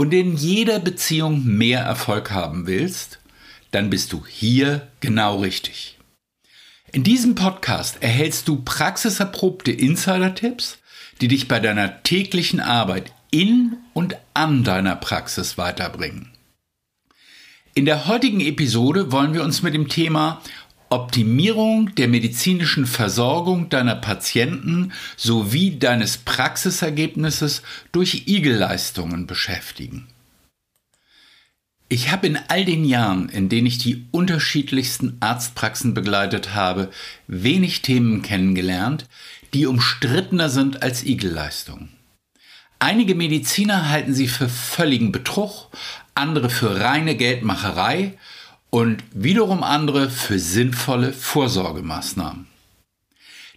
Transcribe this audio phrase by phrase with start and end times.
[0.00, 3.18] und in jeder Beziehung mehr Erfolg haben willst,
[3.70, 5.98] dann bist du hier genau richtig.
[6.90, 10.78] In diesem Podcast erhältst du praxiserprobte Insider-Tipps,
[11.20, 16.32] die dich bei deiner täglichen Arbeit in und an deiner Praxis weiterbringen.
[17.74, 20.40] In der heutigen Episode wollen wir uns mit dem Thema
[20.90, 30.08] Optimierung der medizinischen Versorgung deiner Patienten sowie deines Praxisergebnisses durch Igelleistungen beschäftigen.
[31.88, 36.90] Ich habe in all den Jahren, in denen ich die unterschiedlichsten Arztpraxen begleitet habe,
[37.28, 39.06] wenig Themen kennengelernt,
[39.54, 41.90] die umstrittener sind als Igelleistungen.
[42.80, 45.68] Einige Mediziner halten sie für völligen Betrug,
[46.14, 48.16] andere für reine Geldmacherei
[48.70, 52.46] und wiederum andere für sinnvolle Vorsorgemaßnahmen.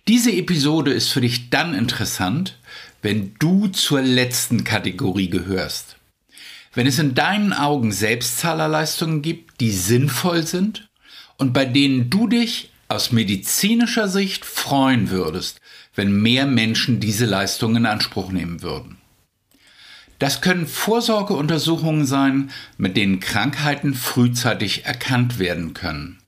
[0.07, 2.57] Diese Episode ist für dich dann interessant,
[3.01, 5.97] wenn du zur letzten Kategorie gehörst.
[6.73, 10.89] Wenn es in deinen Augen Selbstzahlerleistungen gibt, die sinnvoll sind
[11.37, 15.61] und bei denen du dich aus medizinischer Sicht freuen würdest,
[15.95, 18.97] wenn mehr Menschen diese Leistungen in Anspruch nehmen würden.
[20.19, 26.19] Das können Vorsorgeuntersuchungen sein, mit denen Krankheiten frühzeitig erkannt werden können.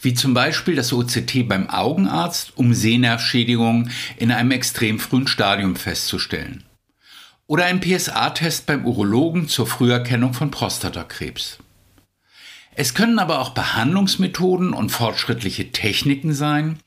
[0.00, 6.64] Wie zum Beispiel das OCT beim Augenarzt, um Sehnervschädigungen in einem extrem frühen Stadium festzustellen.
[7.46, 11.58] Oder ein PSA-Test beim Urologen zur Früherkennung von Prostatakrebs.
[12.74, 16.78] Es können aber auch Behandlungsmethoden und fortschrittliche Techniken sein,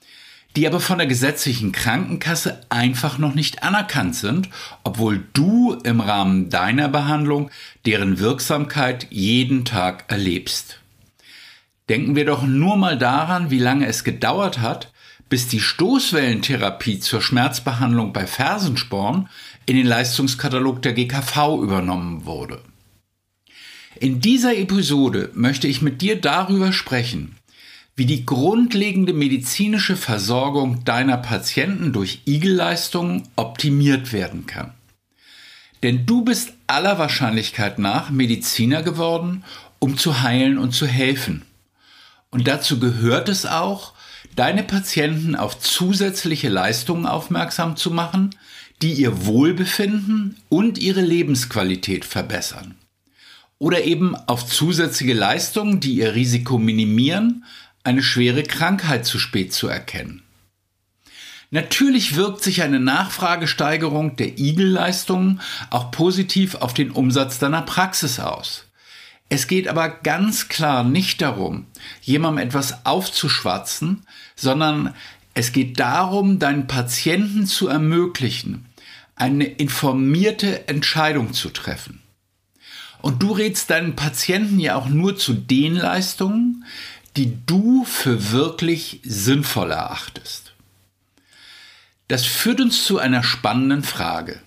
[0.55, 4.49] die aber von der gesetzlichen Krankenkasse einfach noch nicht anerkannt sind,
[4.83, 7.49] obwohl du im Rahmen deiner Behandlung
[7.85, 10.79] deren Wirksamkeit jeden Tag erlebst.
[11.89, 14.91] Denken wir doch nur mal daran, wie lange es gedauert hat,
[15.29, 19.29] bis die Stoßwellentherapie zur Schmerzbehandlung bei Fersensporn
[19.65, 22.61] in den Leistungskatalog der GKV übernommen wurde.
[23.99, 27.35] In dieser Episode möchte ich mit dir darüber sprechen,
[27.95, 34.73] wie die grundlegende medizinische Versorgung deiner Patienten durch Igelleistungen optimiert werden kann.
[35.83, 39.43] Denn du bist aller Wahrscheinlichkeit nach Mediziner geworden,
[39.79, 41.43] um zu heilen und zu helfen.
[42.29, 43.93] Und dazu gehört es auch,
[44.35, 48.35] deine Patienten auf zusätzliche Leistungen aufmerksam zu machen,
[48.81, 52.75] die ihr Wohlbefinden und ihre Lebensqualität verbessern.
[53.59, 57.43] Oder eben auf zusätzliche Leistungen, die ihr Risiko minimieren,
[57.83, 60.23] eine schwere Krankheit zu spät zu erkennen.
[61.49, 68.67] Natürlich wirkt sich eine Nachfragesteigerung der Igelleistungen auch positiv auf den Umsatz deiner Praxis aus.
[69.27, 71.65] Es geht aber ganz klar nicht darum,
[72.01, 74.05] jemandem etwas aufzuschwatzen,
[74.35, 74.93] sondern
[75.33, 78.65] es geht darum, deinen Patienten zu ermöglichen,
[79.15, 82.01] eine informierte Entscheidung zu treffen.
[83.01, 86.65] Und du rätst deinen Patienten ja auch nur zu den Leistungen,
[87.17, 90.53] die du für wirklich sinnvoll erachtest.
[92.07, 94.41] Das führt uns zu einer spannenden Frage.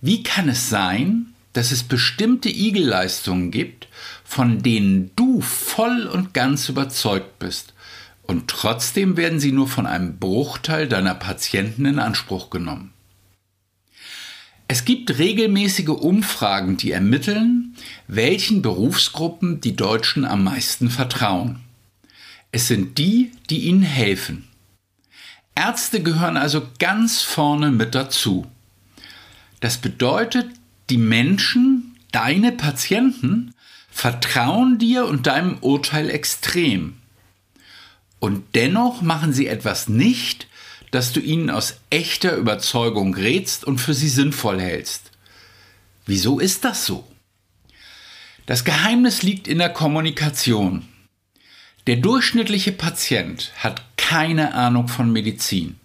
[0.00, 3.88] Wie kann es sein, dass es bestimmte Igelleistungen gibt,
[4.24, 7.74] von denen du voll und ganz überzeugt bist,
[8.22, 12.92] und trotzdem werden sie nur von einem Bruchteil deiner Patienten in Anspruch genommen?
[14.68, 17.76] Es gibt regelmäßige Umfragen, die ermitteln,
[18.08, 21.60] welchen Berufsgruppen die Deutschen am meisten vertrauen.
[22.52, 24.46] Es sind die, die ihnen helfen.
[25.54, 28.46] Ärzte gehören also ganz vorne mit dazu.
[29.60, 30.50] Das bedeutet,
[30.90, 33.54] die Menschen, deine Patienten,
[33.90, 36.98] vertrauen dir und deinem Urteil extrem.
[38.18, 40.46] Und dennoch machen sie etwas nicht,
[40.90, 45.10] das du ihnen aus echter Überzeugung rätst und für sie sinnvoll hältst.
[46.04, 47.08] Wieso ist das so?
[48.44, 50.86] Das Geheimnis liegt in der Kommunikation.
[51.88, 55.80] Der durchschnittliche Patient hat keine Ahnung von Medizin.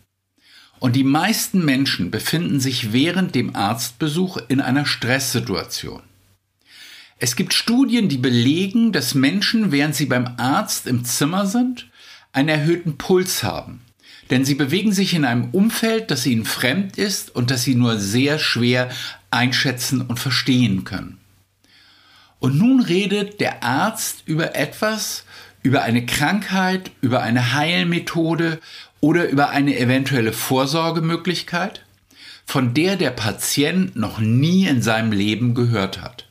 [0.79, 6.03] Und die meisten Menschen befinden sich während dem Arztbesuch in einer Stresssituation.
[7.17, 11.89] Es gibt Studien, die belegen, dass Menschen, während sie beim Arzt im Zimmer sind,
[12.31, 13.81] einen erhöhten Puls haben.
[14.29, 17.97] Denn sie bewegen sich in einem Umfeld, das ihnen fremd ist und das sie nur
[17.97, 18.91] sehr schwer
[19.31, 21.17] einschätzen und verstehen können.
[22.39, 25.23] Und nun redet der Arzt über etwas,
[25.63, 28.59] über eine Krankheit, über eine Heilmethode
[28.99, 31.83] oder über eine eventuelle Vorsorgemöglichkeit,
[32.45, 36.27] von der der Patient noch nie in seinem Leben gehört hat.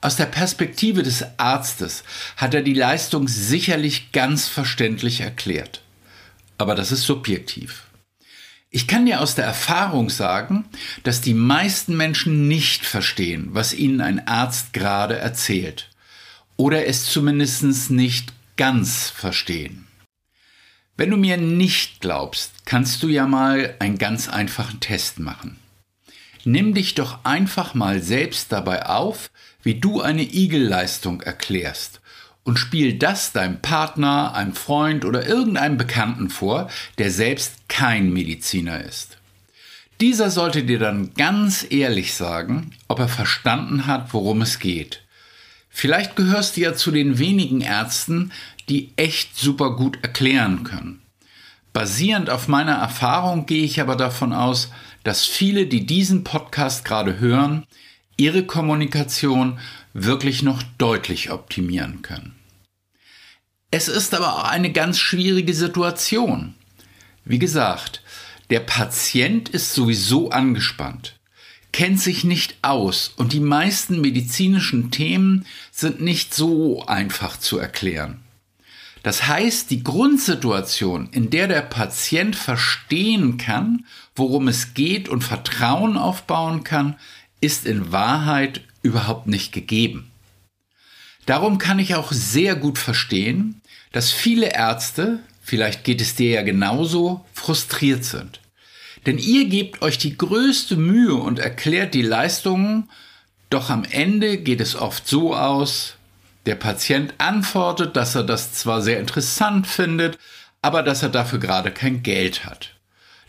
[0.00, 2.02] Aus der Perspektive des Arztes
[2.36, 5.82] hat er die Leistung sicherlich ganz verständlich erklärt.
[6.58, 7.84] Aber das ist subjektiv.
[8.74, 10.64] Ich kann dir aus der Erfahrung sagen,
[11.04, 15.90] dass die meisten Menschen nicht verstehen, was ihnen ein Arzt gerade erzählt.
[16.62, 19.88] Oder es zumindest nicht ganz verstehen.
[20.96, 25.56] Wenn du mir nicht glaubst, kannst du ja mal einen ganz einfachen Test machen.
[26.44, 29.28] Nimm dich doch einfach mal selbst dabei auf,
[29.64, 32.00] wie du eine Igelleistung erklärst
[32.44, 38.84] und spiel das deinem Partner, einem Freund oder irgendeinem Bekannten vor, der selbst kein Mediziner
[38.84, 39.18] ist.
[40.00, 45.01] Dieser sollte dir dann ganz ehrlich sagen, ob er verstanden hat, worum es geht.
[45.74, 48.30] Vielleicht gehörst du ja zu den wenigen Ärzten,
[48.68, 51.02] die echt super gut erklären können.
[51.72, 54.70] Basierend auf meiner Erfahrung gehe ich aber davon aus,
[55.02, 57.64] dass viele, die diesen Podcast gerade hören,
[58.18, 59.58] ihre Kommunikation
[59.94, 62.34] wirklich noch deutlich optimieren können.
[63.70, 66.54] Es ist aber auch eine ganz schwierige Situation.
[67.24, 68.02] Wie gesagt,
[68.50, 71.18] der Patient ist sowieso angespannt,
[71.72, 78.20] kennt sich nicht aus und die meisten medizinischen Themen sind nicht so einfach zu erklären.
[79.02, 83.84] Das heißt, die Grundsituation, in der der Patient verstehen kann,
[84.14, 86.96] worum es geht und Vertrauen aufbauen kann,
[87.40, 90.10] ist in Wahrheit überhaupt nicht gegeben.
[91.26, 93.60] Darum kann ich auch sehr gut verstehen,
[93.90, 98.41] dass viele Ärzte, vielleicht geht es dir ja genauso, frustriert sind.
[99.06, 102.88] Denn ihr gebt euch die größte Mühe und erklärt die Leistungen,
[103.50, 105.96] doch am Ende geht es oft so aus,
[106.46, 110.18] der Patient antwortet, dass er das zwar sehr interessant findet,
[110.60, 112.70] aber dass er dafür gerade kein Geld hat.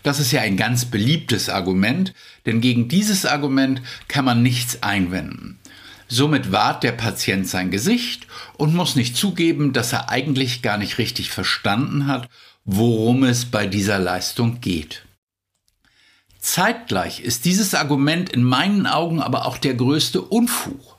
[0.03, 2.13] Das ist ja ein ganz beliebtes Argument,
[2.45, 5.59] denn gegen dieses Argument kann man nichts einwenden.
[6.07, 8.27] Somit wahrt der Patient sein Gesicht
[8.57, 12.29] und muss nicht zugeben, dass er eigentlich gar nicht richtig verstanden hat,
[12.65, 15.03] worum es bei dieser Leistung geht.
[16.43, 20.97] Zeitgleich ist dieses Argument in meinen Augen aber auch der größte Unfug.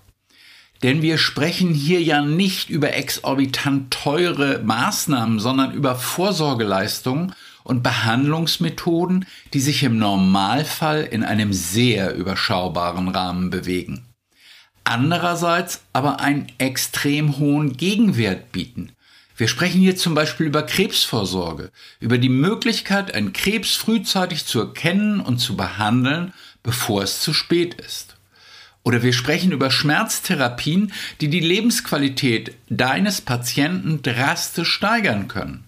[0.82, 9.26] Denn wir sprechen hier ja nicht über exorbitant teure Maßnahmen, sondern über Vorsorgeleistungen und Behandlungsmethoden,
[9.52, 14.06] die sich im Normalfall in einem sehr überschaubaren Rahmen bewegen.
[14.82, 18.92] Andererseits aber einen extrem hohen Gegenwert bieten.
[19.36, 25.20] Wir sprechen hier zum Beispiel über Krebsvorsorge, über die Möglichkeit, einen Krebs frühzeitig zu erkennen
[25.20, 26.32] und zu behandeln,
[26.62, 28.14] bevor es zu spät ist.
[28.84, 35.64] Oder wir sprechen über Schmerztherapien, die die Lebensqualität deines Patienten drastisch steigern können.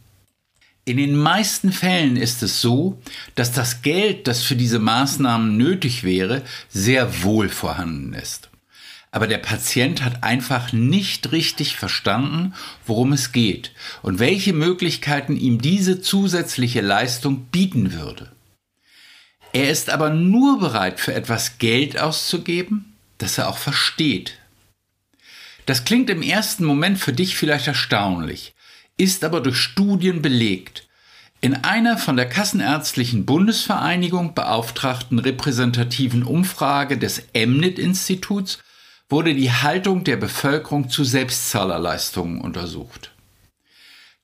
[0.85, 3.03] In den meisten Fällen ist es so,
[3.35, 8.51] dass das Geld, das für diese Maßnahmen nötig wäre, sehr wohl vorhanden ist.
[9.17, 12.53] Aber der Patient hat einfach nicht richtig verstanden,
[12.85, 13.73] worum es geht
[14.03, 18.31] und welche Möglichkeiten ihm diese zusätzliche Leistung bieten würde.
[19.55, 24.35] Er ist aber nur bereit, für etwas Geld auszugeben, das er auch versteht.
[25.65, 28.53] Das klingt im ersten Moment für dich vielleicht erstaunlich,
[28.99, 30.89] ist aber durch Studien belegt.
[31.41, 38.59] In einer von der Kassenärztlichen Bundesvereinigung beauftragten repräsentativen Umfrage des Emnet-Instituts
[39.09, 43.13] wurde die Haltung der Bevölkerung zu Selbstzahlerleistungen untersucht.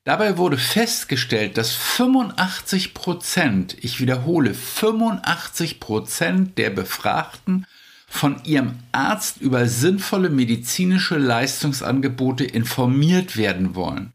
[0.05, 7.67] Dabei wurde festgestellt, dass 85 Prozent, ich wiederhole, 85 Prozent der Befragten
[8.09, 14.13] von ihrem Arzt über sinnvolle medizinische Leistungsangebote informiert werden wollen,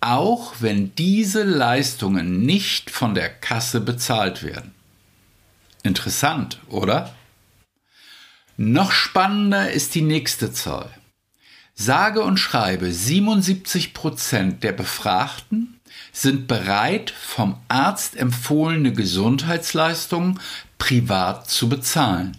[0.00, 4.74] auch wenn diese Leistungen nicht von der Kasse bezahlt werden.
[5.84, 7.14] Interessant, oder?
[8.62, 10.90] Noch spannender ist die nächste Zahl.
[11.74, 15.80] Sage und schreibe 77 Prozent der Befragten
[16.12, 20.40] sind bereit, vom Arzt empfohlene Gesundheitsleistungen
[20.76, 22.36] privat zu bezahlen.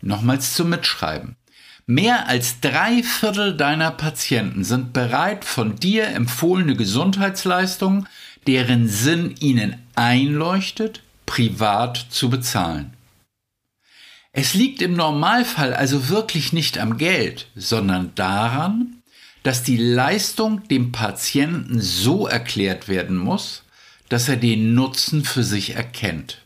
[0.00, 1.36] Nochmals zum Mitschreiben.
[1.84, 8.08] Mehr als drei Viertel deiner Patienten sind bereit, von dir empfohlene Gesundheitsleistungen,
[8.46, 12.93] deren Sinn ihnen einleuchtet, privat zu bezahlen.
[14.36, 18.96] Es liegt im Normalfall also wirklich nicht am Geld, sondern daran,
[19.44, 23.62] dass die Leistung dem Patienten so erklärt werden muss,
[24.08, 26.44] dass er den Nutzen für sich erkennt.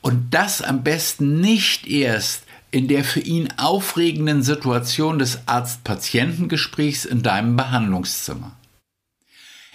[0.00, 2.42] Und das am besten nicht erst,
[2.72, 8.56] in der für ihn aufregenden Situation des Arzt-Patientengesprächs in deinem Behandlungszimmer.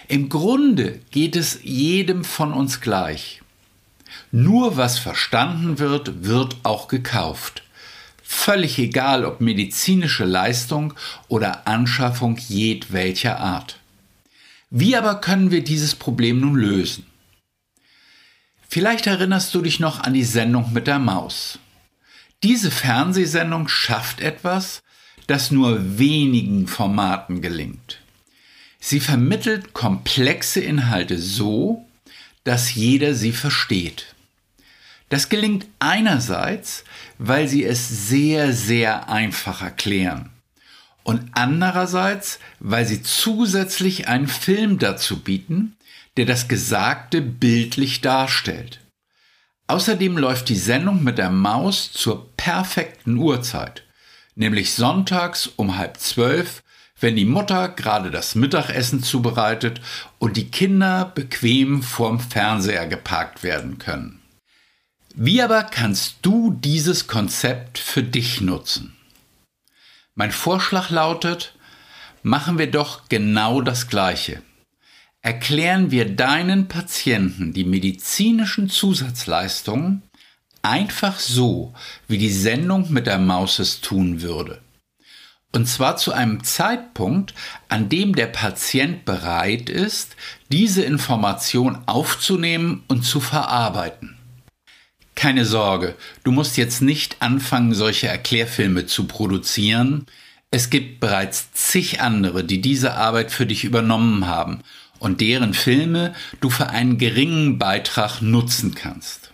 [0.06, 3.40] Im Grunde geht es jedem von uns gleich.
[4.38, 7.62] Nur was verstanden wird, wird auch gekauft.
[8.22, 10.92] Völlig egal, ob medizinische Leistung
[11.28, 13.80] oder Anschaffung jedwelcher Art.
[14.68, 17.06] Wie aber können wir dieses Problem nun lösen?
[18.68, 21.58] Vielleicht erinnerst du dich noch an die Sendung mit der Maus.
[22.42, 24.82] Diese Fernsehsendung schafft etwas,
[25.28, 28.00] das nur wenigen Formaten gelingt.
[28.80, 31.86] Sie vermittelt komplexe Inhalte so,
[32.44, 34.12] dass jeder sie versteht.
[35.08, 36.84] Das gelingt einerseits,
[37.18, 40.30] weil sie es sehr, sehr einfach erklären
[41.06, 45.76] und andererseits, weil sie zusätzlich einen Film dazu bieten,
[46.16, 48.80] der das Gesagte bildlich darstellt.
[49.68, 53.84] Außerdem läuft die Sendung mit der Maus zur perfekten Uhrzeit,
[54.34, 56.64] nämlich sonntags um halb zwölf,
[56.98, 59.80] wenn die Mutter gerade das Mittagessen zubereitet
[60.18, 64.20] und die Kinder bequem vorm Fernseher geparkt werden können.
[65.18, 68.94] Wie aber kannst du dieses Konzept für dich nutzen?
[70.14, 71.54] Mein Vorschlag lautet,
[72.22, 74.42] machen wir doch genau das Gleiche.
[75.22, 80.02] Erklären wir deinen Patienten die medizinischen Zusatzleistungen
[80.60, 81.72] einfach so,
[82.08, 84.60] wie die Sendung mit der Maus es tun würde.
[85.50, 87.32] Und zwar zu einem Zeitpunkt,
[87.70, 90.14] an dem der Patient bereit ist,
[90.52, 94.15] diese Information aufzunehmen und zu verarbeiten.
[95.16, 100.06] Keine Sorge, du musst jetzt nicht anfangen, solche Erklärfilme zu produzieren.
[100.50, 104.60] Es gibt bereits zig andere, die diese Arbeit für dich übernommen haben
[104.98, 109.32] und deren Filme du für einen geringen Beitrag nutzen kannst.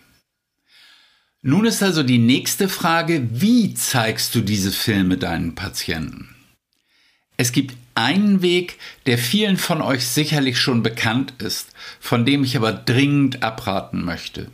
[1.41, 6.33] Nun ist also die nächste Frage, wie zeigst du diese Filme deinen Patienten?
[7.35, 12.55] Es gibt einen Weg, der vielen von euch sicherlich schon bekannt ist, von dem ich
[12.55, 14.49] aber dringend abraten möchte.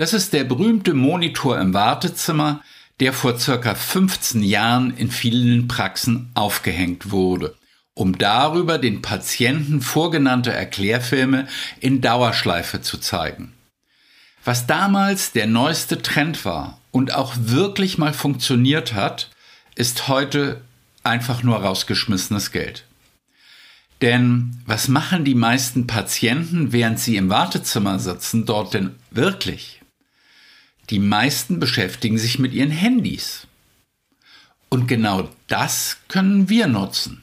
[0.00, 2.62] Das ist der berühmte Monitor im Wartezimmer,
[3.00, 7.54] der vor circa 15 Jahren in vielen Praxen aufgehängt wurde,
[7.92, 11.46] um darüber den Patienten vorgenannte Erklärfilme
[11.80, 13.52] in Dauerschleife zu zeigen.
[14.42, 19.28] Was damals der neueste Trend war und auch wirklich mal funktioniert hat,
[19.74, 20.62] ist heute
[21.02, 22.86] einfach nur rausgeschmissenes Geld.
[24.00, 29.79] Denn was machen die meisten Patienten, während sie im Wartezimmer sitzen, dort denn wirklich?
[30.90, 33.46] Die meisten beschäftigen sich mit ihren Handys.
[34.68, 37.22] Und genau das können wir nutzen.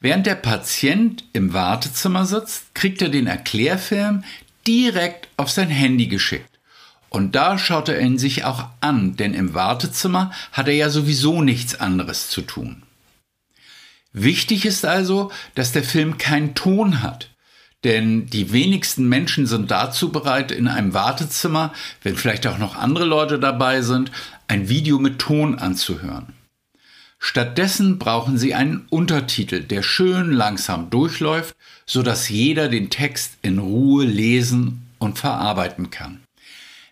[0.00, 4.24] Während der Patient im Wartezimmer sitzt, kriegt er den Erklärfilm
[4.66, 6.58] direkt auf sein Handy geschickt.
[7.08, 11.42] Und da schaut er ihn sich auch an, denn im Wartezimmer hat er ja sowieso
[11.42, 12.82] nichts anderes zu tun.
[14.12, 17.31] Wichtig ist also, dass der Film keinen Ton hat.
[17.84, 21.72] Denn die wenigsten Menschen sind dazu bereit, in einem Wartezimmer,
[22.02, 24.12] wenn vielleicht auch noch andere Leute dabei sind,
[24.46, 26.34] ein Video mit Ton anzuhören.
[27.18, 31.54] Stattdessen brauchen sie einen Untertitel, der schön langsam durchläuft,
[31.86, 36.20] sodass jeder den Text in Ruhe lesen und verarbeiten kann.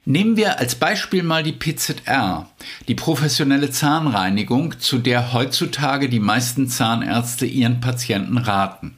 [0.04, 2.49] Nehmen wir als Beispiel mal die PZR,
[2.88, 8.97] die professionelle Zahnreinigung, zu der heutzutage die meisten Zahnärzte ihren Patienten raten.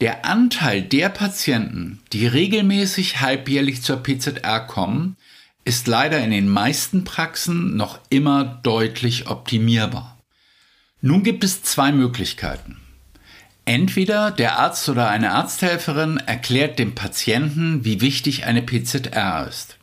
[0.00, 5.16] Der Anteil der Patienten, die regelmäßig halbjährlich zur PZR kommen,
[5.64, 10.18] ist leider in den meisten Praxen noch immer deutlich optimierbar.
[11.00, 12.76] Nun gibt es zwei Möglichkeiten.
[13.64, 19.78] Entweder der Arzt oder eine Arzthelferin erklärt dem Patienten, wie wichtig eine PZR ist.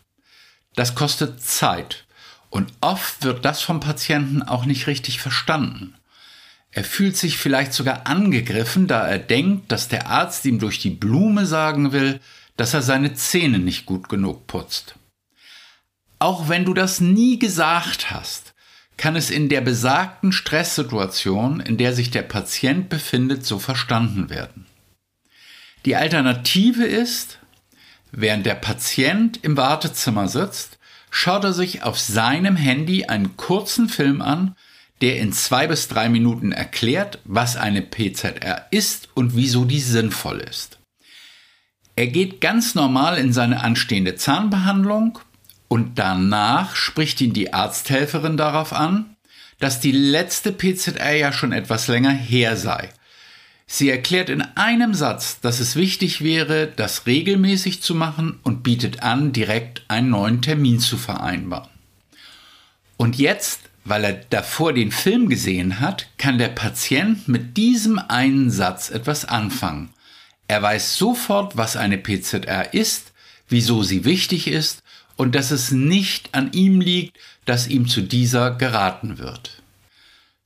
[0.75, 2.05] Das kostet Zeit
[2.50, 5.96] und oft wird das vom Patienten auch nicht richtig verstanden.
[6.74, 10.89] Er fühlt sich vielleicht sogar angegriffen, da er denkt, dass der Arzt ihm durch die
[10.89, 12.20] Blume sagen will,
[12.58, 14.96] dass er seine Zähne nicht gut genug putzt.
[16.18, 18.53] Auch wenn du das nie gesagt hast,
[18.98, 24.65] kann es in der besagten Stresssituation, in der sich der Patient befindet, so verstanden werden.
[25.86, 27.39] Die Alternative ist,
[28.12, 30.80] während der Patient im Wartezimmer sitzt,
[31.12, 34.56] schaut er sich auf seinem Handy einen kurzen Film an,
[35.03, 40.39] der in zwei bis drei Minuten erklärt, was eine PZR ist und wieso die sinnvoll
[40.39, 40.79] ist.
[41.98, 45.19] Er geht ganz normal in seine anstehende Zahnbehandlung
[45.67, 49.17] und danach spricht ihn die Arzthelferin darauf an,
[49.60, 52.89] dass die letzte PZR ja schon etwas länger her sei.
[53.67, 59.03] Sie erklärt in einem Satz, dass es wichtig wäre, das regelmäßig zu machen und bietet
[59.03, 61.69] an, direkt einen neuen Termin zu vereinbaren.
[62.95, 68.50] Und jetzt, weil er davor den Film gesehen hat, kann der Patient mit diesem einen
[68.50, 69.90] Satz etwas anfangen.
[70.48, 73.12] Er weiß sofort, was eine PZR ist,
[73.50, 74.84] wieso sie wichtig ist
[75.16, 79.62] und dass es nicht an ihm liegt, dass ihm zu dieser geraten wird.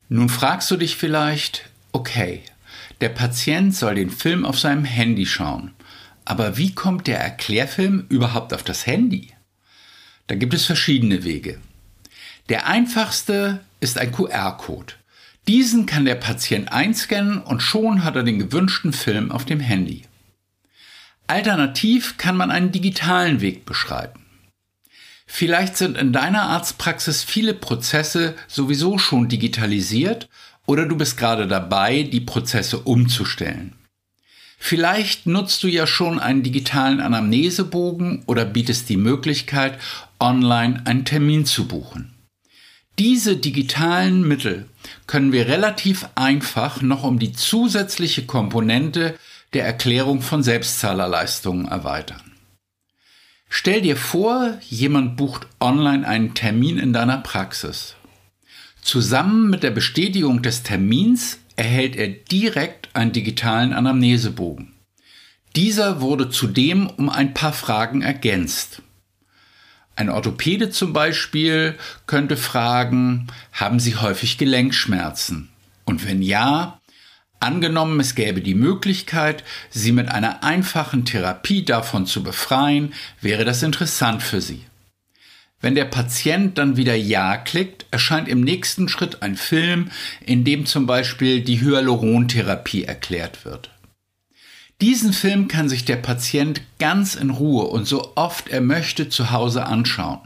[0.09, 2.41] Nun fragst du dich vielleicht, okay,
[3.01, 5.73] der Patient soll den Film auf seinem Handy schauen,
[6.25, 9.33] aber wie kommt der Erklärfilm überhaupt auf das Handy?
[10.27, 11.61] Da gibt es verschiedene Wege.
[12.49, 14.93] Der einfachste ist ein QR-Code.
[15.47, 20.03] Diesen kann der Patient einscannen und schon hat er den gewünschten Film auf dem Handy.
[21.27, 24.21] Alternativ kann man einen digitalen Weg beschreiten.
[25.25, 30.29] Vielleicht sind in deiner Arztpraxis viele Prozesse sowieso schon digitalisiert
[30.65, 33.73] oder du bist gerade dabei, die Prozesse umzustellen.
[34.57, 39.77] Vielleicht nutzt du ja schon einen digitalen Anamnesebogen oder bietest die Möglichkeit,
[40.19, 42.16] online einen Termin zu buchen.
[42.99, 44.67] Diese digitalen Mittel
[45.05, 49.15] können wir relativ einfach noch um die zusätzliche Komponente
[49.53, 52.31] der Erklärung von Selbstzahlerleistungen erweitern.
[53.49, 57.95] Stell dir vor, jemand bucht online einen Termin in deiner Praxis.
[58.81, 64.73] Zusammen mit der Bestätigung des Termins erhält er direkt einen digitalen Anamnesebogen.
[65.55, 68.81] Dieser wurde zudem um ein paar Fragen ergänzt.
[69.97, 71.75] Ein Orthopäde zum Beispiel
[72.05, 75.49] könnte fragen, haben Sie häufig Gelenkschmerzen?
[75.85, 76.79] Und wenn ja,
[77.39, 83.61] Angenommen, es gäbe die Möglichkeit, sie mit einer einfachen Therapie davon zu befreien, wäre das
[83.61, 84.65] interessant für sie.
[85.61, 89.91] Wenn der Patient dann wieder Ja klickt, erscheint im nächsten Schritt ein Film,
[90.25, 93.69] in dem zum Beispiel die Hyalurontherapie erklärt wird.
[94.79, 99.31] Diesen Film kann sich der Patient ganz in Ruhe und so oft er möchte zu
[99.31, 100.19] Hause anschauen.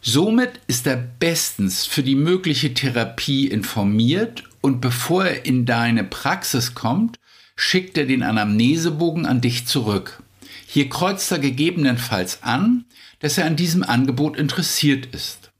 [0.00, 6.74] Somit ist er bestens für die mögliche Therapie informiert und bevor er in deine Praxis
[6.74, 7.18] kommt,
[7.56, 10.22] schickt er den Anamnesebogen an dich zurück.
[10.66, 12.84] Hier kreuzt er gegebenenfalls an,
[13.18, 15.50] dass er an diesem Angebot interessiert ist.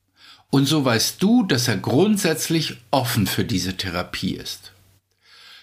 [0.48, 4.69] Und so weißt du, dass er grundsätzlich offen für diese Therapie ist.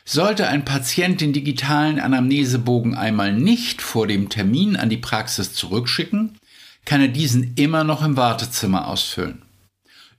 [0.10, 6.40] Sollte ein Patient den digitalen Anamnesebogen einmal nicht vor dem Termin an die Praxis zurückschicken,
[6.86, 9.42] kann er diesen immer noch im Wartezimmer ausfüllen.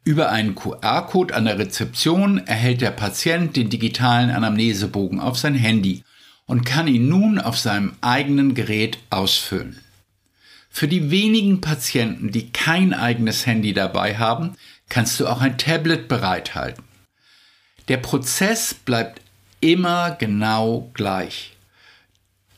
[0.05, 6.05] Über einen QR-Code an der Rezeption erhält der Patient den digitalen Anamnesebogen auf sein Handy
[6.45, 9.79] und kann ihn nun auf seinem eigenen Gerät ausfüllen.
[10.69, 14.53] Für die wenigen Patienten, die kein eigenes Handy dabei haben,
[14.91, 16.85] kannst du auch ein Tablet bereithalten.
[17.89, 19.23] Der Prozess bleibt
[19.61, 21.53] immer genau gleich.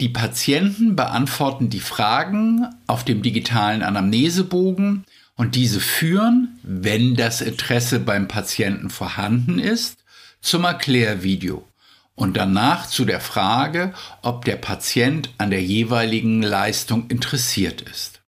[0.01, 5.05] Die Patienten beantworten die Fragen auf dem digitalen Anamnesebogen
[5.37, 9.99] und diese führen, wenn das Interesse beim Patienten vorhanden ist,
[10.41, 11.67] zum Erklärvideo
[12.15, 18.21] und danach zu der Frage, ob der Patient an der jeweiligen Leistung interessiert ist.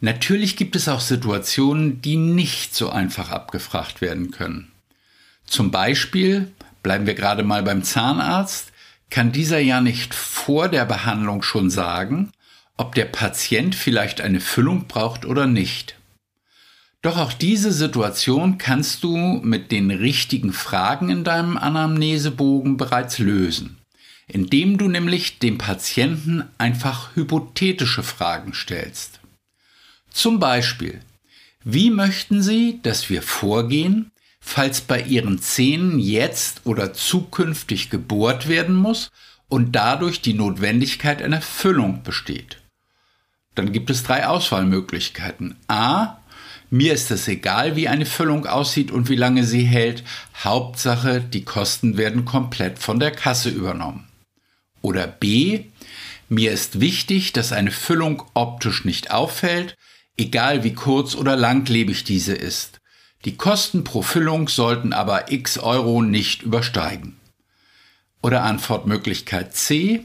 [0.00, 4.70] Natürlich gibt es auch Situationen, die nicht so einfach abgefragt werden können.
[5.46, 6.52] Zum Beispiel,
[6.86, 8.70] bleiben wir gerade mal beim Zahnarzt,
[9.10, 12.30] kann dieser ja nicht vor der Behandlung schon sagen,
[12.76, 15.96] ob der Patient vielleicht eine Füllung braucht oder nicht.
[17.02, 23.78] Doch auch diese Situation kannst du mit den richtigen Fragen in deinem Anamnesebogen bereits lösen,
[24.28, 29.18] indem du nämlich dem Patienten einfach hypothetische Fragen stellst.
[30.12, 31.00] Zum Beispiel,
[31.64, 34.12] wie möchten Sie, dass wir vorgehen,
[34.46, 39.10] falls bei Ihren Zähnen jetzt oder zukünftig gebohrt werden muss
[39.48, 42.58] und dadurch die Notwendigkeit einer Füllung besteht?
[43.56, 45.56] Dann gibt es drei Auswahlmöglichkeiten.
[45.66, 46.18] A.
[46.70, 50.04] Mir ist es egal, wie eine Füllung aussieht und wie lange sie hält.
[50.42, 54.06] Hauptsache, die Kosten werden komplett von der Kasse übernommen.
[54.80, 55.64] Oder B.
[56.28, 59.74] Mir ist wichtig, dass eine Füllung optisch nicht auffällt,
[60.16, 62.80] egal wie kurz oder langlebig diese ist.
[63.24, 67.16] Die Kosten pro Füllung sollten aber x Euro nicht übersteigen.
[68.22, 70.04] Oder Antwortmöglichkeit C.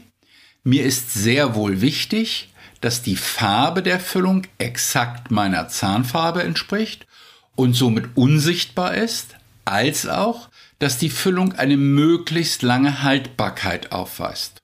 [0.64, 7.06] Mir ist sehr wohl wichtig, dass die Farbe der Füllung exakt meiner Zahnfarbe entspricht
[7.54, 10.48] und somit unsichtbar ist, als auch,
[10.78, 14.58] dass die Füllung eine möglichst lange Haltbarkeit aufweist.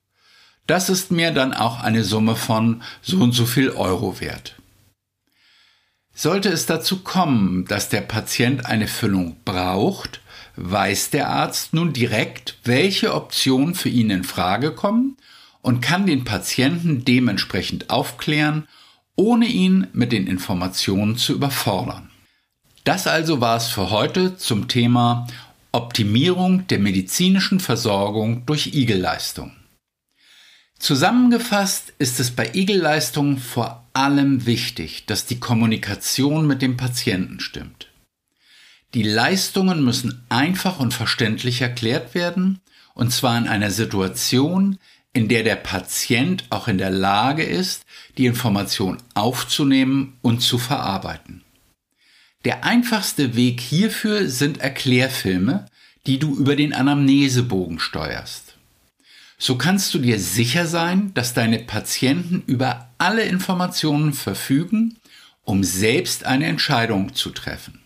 [0.67, 4.57] Das ist mir dann auch eine Summe von so und so viel Euro wert.
[6.21, 10.21] Sollte es dazu kommen, dass der Patient eine Füllung braucht,
[10.57, 15.17] weiß der Arzt nun direkt, welche Optionen für ihn in Frage kommen
[15.63, 18.67] und kann den Patienten dementsprechend aufklären,
[19.15, 22.11] ohne ihn mit den Informationen zu überfordern.
[22.83, 25.29] Das also war es für heute zum Thema
[25.71, 29.53] Optimierung der medizinischen Versorgung durch Igelleistung.
[30.81, 37.89] Zusammengefasst ist es bei Igelleistung vor allem wichtig, dass die Kommunikation mit dem Patienten stimmt.
[38.95, 42.61] Die Leistungen müssen einfach und verständlich erklärt werden,
[42.95, 44.79] und zwar in einer Situation,
[45.13, 47.85] in der der Patient auch in der Lage ist,
[48.17, 51.43] die Information aufzunehmen und zu verarbeiten.
[52.45, 55.67] Der einfachste Weg hierfür sind Erklärfilme,
[56.07, 58.48] die du über den Anamnesebogen steuerst.
[59.39, 64.97] So kannst du dir sicher sein, dass deine Patienten über alle Informationen verfügen,
[65.45, 67.81] um selbst eine Entscheidung zu treffen.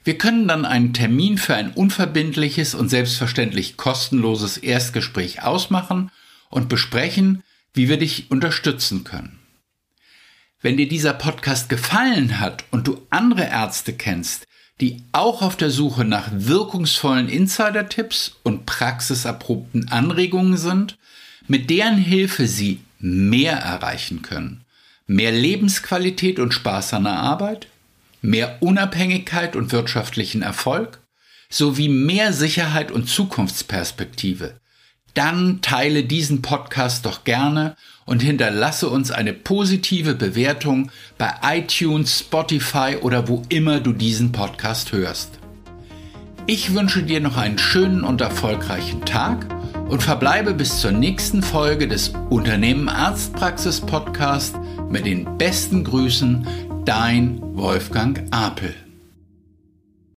[0.03, 6.12] Wir können dann einen Termin für ein unverbindliches und selbstverständlich kostenloses Erstgespräch ausmachen
[6.49, 9.37] und besprechen, wie wir dich unterstützen können.
[10.67, 14.43] Wenn dir dieser Podcast gefallen hat und du andere Ärzte kennst,
[14.82, 20.97] die auch auf der Suche nach wirkungsvollen Insider-Tipps und praxiserprobten Anregungen sind,
[21.47, 24.65] mit deren Hilfe sie mehr erreichen können.
[25.06, 27.67] Mehr Lebensqualität und Spaß an der Arbeit,
[28.21, 30.99] mehr Unabhängigkeit und wirtschaftlichen Erfolg,
[31.49, 34.60] sowie mehr Sicherheit und Zukunftsperspektive.
[35.13, 40.89] Dann teile diesen Podcast doch gerne und hinterlasse uns eine positive Bewertung
[41.19, 45.37] bei iTunes, Spotify oder wo immer du diesen Podcast hörst.
[46.47, 49.45] Ich wünsche dir noch einen schönen und erfolgreichen Tag
[49.89, 54.55] und verbleibe bis zur nächsten Folge des Unternehmen Arztpraxis Podcast
[54.89, 56.47] mit den besten Grüßen,
[56.85, 58.87] dein Wolfgang Apel.